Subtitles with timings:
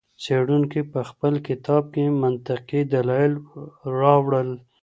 [0.23, 3.33] څېړونکي په خپل کتاب کې منطقي دلایل
[3.99, 4.49] راوړل.